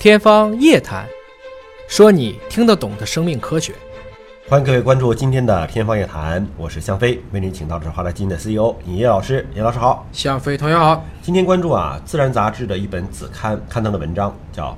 [0.00, 1.04] 天方夜谭，
[1.88, 3.74] 说你听得懂的生命科学。
[4.48, 9.44] 欢迎各位关注今天的《天方夜谭》，我是向飞，为您请到的是华大基因的 CEO 尹烨老师。
[9.56, 11.04] 尹老师好，向飞同学好。
[11.20, 14.70] 今天关注啊，《自然》杂志的一本子刊刊登的文章，叫《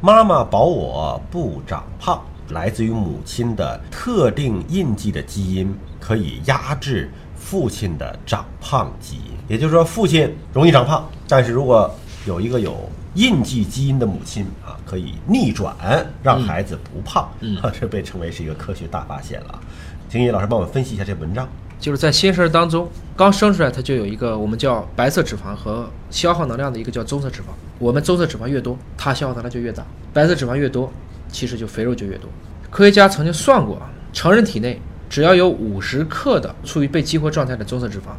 [0.00, 2.22] 妈妈保我不长胖》，
[2.54, 9.32] 来自于母亲的特定印记的基因可以压制父亲的长胖基因。
[9.48, 11.92] 也就是说，父亲容易长胖，但是如果
[12.26, 15.74] 有一个有印记基因的母亲啊，可以逆转
[16.22, 19.60] 让孩子不胖，嗯啊， 这被称为是一个科学大发现了。
[20.08, 21.48] 请叶老师帮我们分析一下这文章。
[21.78, 22.86] 就是在新生儿当中，
[23.16, 27.44] 刚生出来，它就有一个我们叫白色脂肪和消耗能量的一个叫棕色脂肪。
[27.78, 29.82] 我们棕色脂肪越多，它消耗能量就越大；
[30.12, 30.92] 白色脂肪越多，
[31.28, 32.28] 其实就肥肉就越多。
[32.70, 38.10] 科学家曾经算过啊，成人体内只要有五十克的处于被激活状态的棕色脂肪，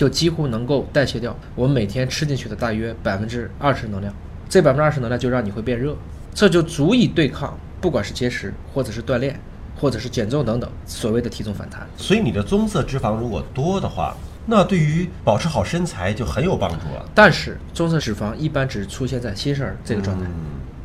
[0.00, 4.10] 就几乎能够代谢掉我们每天吃进去的大约百分之二十能量。
[4.48, 5.94] 这百分之二十能量就让你会变热，
[6.32, 9.38] 这就足以对抗不管是节食或者是锻炼，
[9.78, 11.86] 或者是减重等等所谓的体重反弹。
[11.98, 17.04] 所以你的棕色脂肪如果多的话，那对于保持好身材就很有帮助了。
[17.14, 20.24] 但是棕色脂肪一般只出现在新生儿这个状态，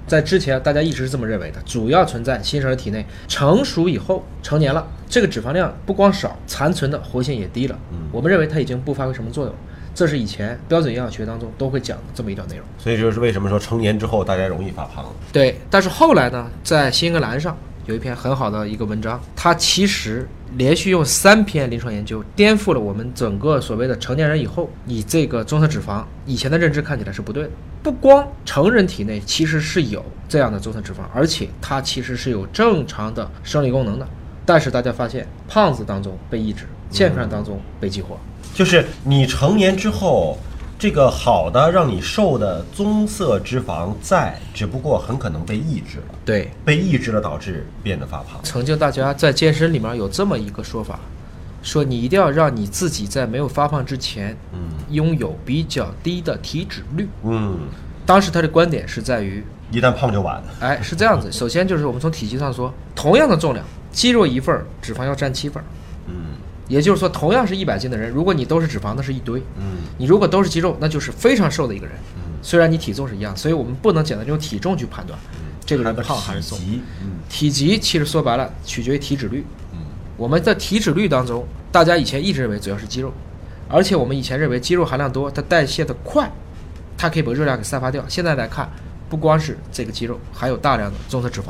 [0.07, 7.77] 在之前大家一直是这么认为的，主要存在新生儿体内，成熟以后成年了，这个脂肪量不光少，残存的活性也低了。
[7.91, 9.53] 嗯我们认为它已经不发挥什么作用，
[9.93, 12.65] 这是以前标准营养学当中都会讲的这么一段内容。
[12.77, 15.05] 所以这就是为什么说成年之后大家容易发胖。
[15.33, 27.50] 对，但是后来呢，在新英格兰上有一篇很好的一个文章，它其实连续用三篇临床研究颠覆了我们整个所谓的成年人以后，你这个棕色脂肪以前的认知看起来是不对的。
[27.83, 34.08] 不光成人体内其实是有这样的棕色脂肪，而且它其实是有正常的生理功能的，
[34.44, 38.17] 但是大家发现胖子当中被抑制，健康当中被激活。
[38.56, 40.39] 就是你成年之后，
[40.86, 48.39] 这个好的让你瘦的棕色脂肪在，只不过很可能被抑制了，对，被抑制了导致变得发胖。
[48.44, 51.00] 曾经大家在健身里面有这么一个说法，
[51.63, 54.59] 说你一定要让你自己在没有发胖之前，嗯
[54.91, 57.09] 拥有比较低的体脂率。
[57.24, 57.62] 嗯，
[58.06, 60.44] 当时他的观点是在于，一旦胖就晚了。
[60.59, 61.31] 哎，是这样子。
[61.31, 65.66] 首先就是我们从体积上说，同样的重量，肌肉一份儿，脂肪要占七份儿。
[66.67, 71.95] 嗯也就是说，同样是一百斤的人，如果你都是脂肪，那是一堆；嗯你如果都是肌肉，那就是非常瘦的一个人。
[72.15, 75.17] 嗯，虽然你体重是一样，所以我们不能简单用体重去判断
[75.65, 76.55] 这个人胖还是瘦。
[76.57, 79.45] 体积嗯体积其实说白了取决于体脂率。
[79.73, 79.79] 嗯
[80.17, 83.11] 我们的体脂率当中，大家以前一直认为主要是肌肉，
[83.67, 86.31] 而且我们以前认为肌肉含量多，它代谢的快，
[86.97, 88.03] 它可以把热量给散发掉。
[88.07, 88.67] 现在来看，
[89.09, 91.47] 不光是这个肌肉，还有大量的棕色脂肪。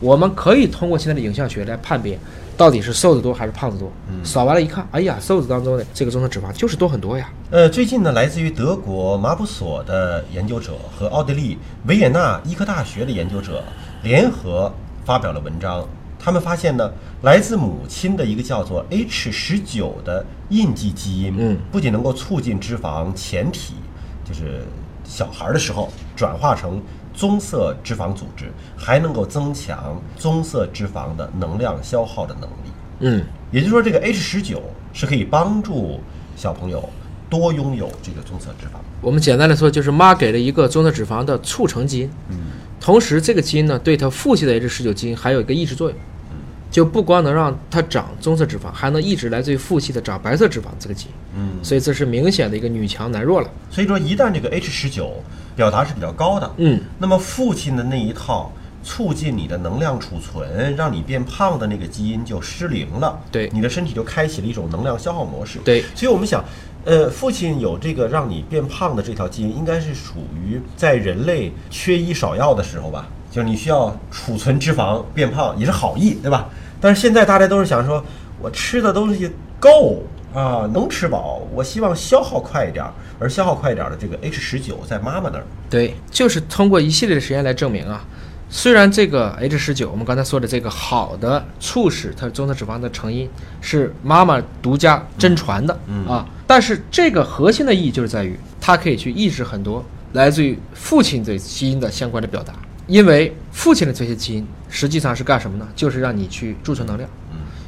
[0.00, 2.18] 我们可以通过现在的影像学来判别，
[2.56, 3.90] 到底是瘦子多还是胖子多。
[4.10, 7.30] 嗯扫完了一看，哎呀，瘦子当中的这个中的脂肪就是多很多呀。
[7.50, 13.64] 呃，最近呢，来自于德国马普索的研究者和奥地利维也纳医科大学的研究者
[14.02, 14.72] 联合
[15.04, 15.86] 发表了文章。
[16.18, 16.90] 他们发现呢，
[17.22, 23.74] 来自母亲的一个叫做 H 十九的印记基因，嗯不仅能够促进脂肪前体，
[24.24, 24.62] 就是
[25.04, 26.82] 小孩的时候转化成
[27.16, 32.70] 棕色脂肪组织，还能够增强棕色脂肪的能量消耗的能力。
[33.00, 34.62] 嗯，也就是说，这个 H 十九
[34.92, 35.98] 是可以帮助
[36.36, 36.88] 小朋友
[37.28, 38.78] 多拥有这个棕色脂肪。
[39.00, 42.36] 我们简单来说，就是妈给了一个棕色脂肪的促成基因，嗯
[42.78, 45.98] 同时这个基因呢，对它父亲的 H 十九基因还有一个抑制作用，
[46.70, 51.12] 就不光能让它长棕色脂肪，还能抑制来自于父亲的长白色脂肪这个基因。
[51.38, 53.50] 嗯，所以这是明显的一个女强男弱了。
[53.70, 55.22] 所以说，一旦这个 H 十九
[55.54, 65.58] 表达是比较高的，嗯，那么父亲的那一套促进你的能量储存，让你变胖的那个基因就失灵了，对你的身体就开启了一种能量消耗模式。
[65.64, 66.44] 对所以我们想，
[66.84, 76.48] 呃，父亲有这个让你变胖的这条基因，应该是属于在人类缺医少药的时候吧，就是你需要储存脂肪变胖，也是好意，对吧？
[76.80, 78.02] 但是现在大家都是想说，
[78.40, 79.30] 我吃的东西
[79.60, 80.02] 够
[80.32, 88.02] 啊，能吃饱，我希望消耗快一点儿，而消耗快一点儿的这个 H 十九在妈妈那儿，对，就是通过一系列的实验来证明啊，
[88.48, 93.28] 虽然这个 H 十九，我们刚才说的这个好的促使它棕色脂肪的成因
[93.60, 99.84] 是妈妈独家真传的、嗯啊，但是这个核心的意义就是在于它可以去抑制很多
[100.14, 102.54] 来自于父亲对基因的相关的表达，
[102.86, 105.66] 因为父亲的这些基因实际上是干什么呢？
[105.74, 107.08] 就是让你去贮存能量，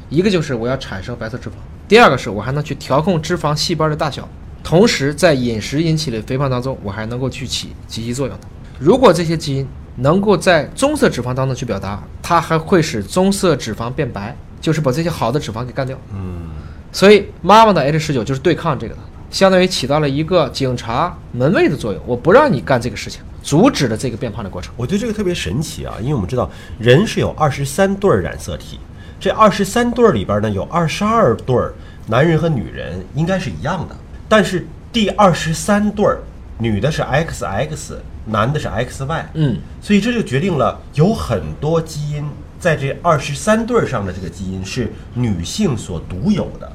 [0.09, 1.53] 一个就是我要产生白色脂肪，
[1.87, 4.27] 第二个是我还能去调控脂肪细胞的大小，
[4.63, 8.47] 同时在饮食引起的肥胖当中，我还能够去起积极作用的。
[8.79, 9.67] 如果这些基因
[9.97, 15.97] 能够在棕色脂肪当中去表达，它还会使棕色脂肪变白，就是把这些好的脂肪给干掉。
[16.13, 16.49] 嗯
[16.91, 18.99] 所以妈妈的 H 十九就是对抗这个的，
[19.29, 24.73] 相当于起到了一个警察门卫的作用，我不让你干这个事情，阻止了这个变胖的过程。
[24.77, 28.79] 我觉得这个特别神奇啊，因为我们知道人是有二十三对儿染色体，
[29.19, 31.73] 这二十三对儿里边呢有二十二对儿
[32.07, 33.95] 男人和女人应该是一样的，
[34.27, 36.19] 但是第二十三对儿
[36.57, 37.95] 女的是 XX，
[38.25, 42.23] 男的是 XY，嗯，所以这就决定了有很多基因
[42.59, 46.71] 在这二十三对儿上的这个基因是女性所独有的，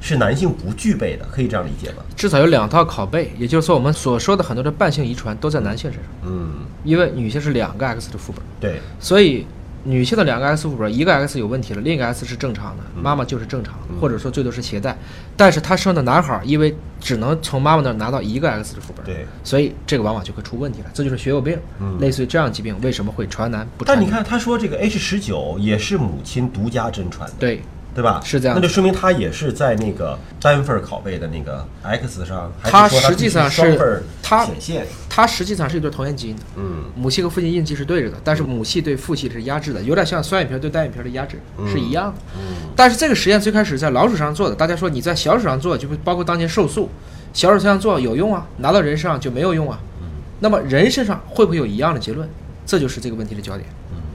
[0.00, 2.02] 是男性不具备的，可以这样理解吗？
[2.16, 6.52] 至少有两套拷贝，也就是说，我们所说的很多的伴性遗传都在男性身上，嗯，
[6.84, 9.46] 因为女性是两个 X 的副本，对，所以
[9.84, 13.02] 女性的两个 X 副本，一个 X 有问题了，另一个 X 是正常的，嗯。
[13.02, 14.96] 妈妈就是正常的，或者说最多是携带，
[15.36, 21.56] 但是她生的男孩儿，因为只能从妈妈那儿拿到一个 X 的副本，对，所以这个往往就会出问题了，这就是血友病，
[22.00, 24.00] 类似于这样疾病为什么会传男不传女？
[24.00, 27.62] 但你看他说这个 H 十九也是母亲独家真传的，对，
[27.96, 28.20] 对吧？
[28.22, 34.86] 是这样那就说明他也是在那个单份拷贝的那个 X 上，还它实际上是它显现？
[35.08, 42.20] 它实际上是一对同源基因的，嗯母系和父系印记是对着的，但是母系对父系是压制的，有点像双眼皮对单眼皮的压制是一样的。
[42.36, 46.90] 嗯但是这个实验最开始在老鼠上做的，大家说你在小鼠上做，就包括当年瘦素，
[47.32, 49.80] 小鼠身上做有用啊，拿到人身上就没有用啊。
[50.02, 50.08] 嗯
[50.38, 52.28] 那么人身上会不会有一样的结论？
[52.66, 53.66] 这就是这个问题的焦点。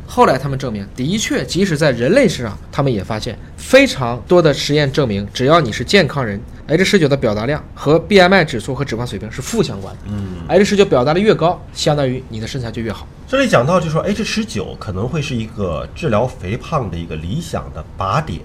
[0.06, 3.40] 后来他们证明，的确，即使在人类身上，他们也发现
[3.72, 6.38] 非常多的实验证明，只要你是健康人
[6.68, 10.02] ，H 十九的表达量和 BMI 指数和脂肪水平是负相关的。
[10.08, 13.08] 嗯，H 十九表达的越高，相当于你的身材就越好。
[13.30, 18.42] 这里讲到就说 H 十九可能会是一个治疗肥胖的一个理想的靶点，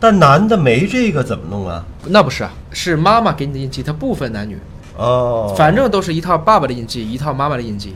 [0.00, 1.86] 但男的没这个怎么弄啊？
[2.06, 4.58] 那不是啊，是妈妈给你的印记，它不分男女，
[4.96, 7.94] 哦，反正都是一套爸爸的印记，一套妈妈的印记，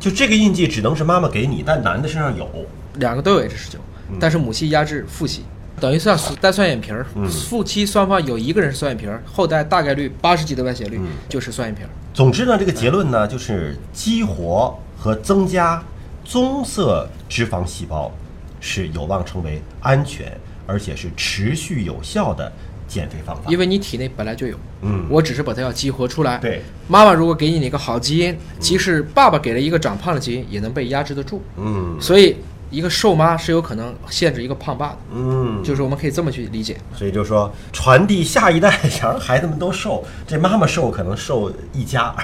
[0.00, 2.50] 就这个印记只能是妈妈给你，但男的身上有。
[2.94, 3.78] 两个都有 H 十九，
[4.18, 5.44] 但是母系压制父系，
[5.80, 11.88] 等于是要带双眼皮儿，夫妻双方有一个人是双眼皮儿，后代大概率八十级的外斜率就是双眼皮儿。
[12.12, 15.82] 总之呢，这个结论呢，就是激活和增加
[16.24, 18.12] 棕色脂肪细胞
[18.60, 20.36] 是有望成为安全
[20.66, 22.52] 而且是持续有效的
[22.86, 23.42] 减肥方法。
[23.48, 26.38] 因为你体内本来就有，嗯我只是把它要激活出来。
[26.38, 31.40] 对，妈妈如果给你一个好基因，即使爸爸给了一个长胖的基因，也能被压制得住。
[31.56, 32.36] 嗯所以，
[32.70, 36.76] 一个瘦妈是有可能限制一个胖爸的，嗯，就是我们可以这么去理解。
[36.94, 42.14] 所以就说传递下一代，想让孩子们都瘦，这妈妈瘦可能瘦一家，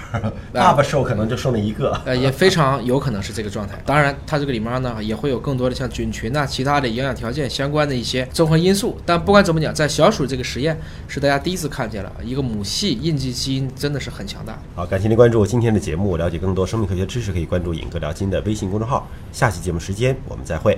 [0.52, 1.98] 爸爸瘦可能就瘦那一个。
[2.04, 3.80] 呃，也非常有可能是这个状态。
[3.86, 8.98] 当然，它这个里面呢也会有更多的像菌群呐、其他的营养条件相关的一些综合因素。
[9.06, 14.58] 但不管怎么讲，在小鼠这个实验是大家第一次看见了一个母系印记基因真的是很强大。
[14.74, 19.08] 好，感谢您关注今天的节目，了解更多生命科学知识，可以关注“尹哥聊金”的微信公众号。
[19.32, 20.76] 下期节目时间我们再会。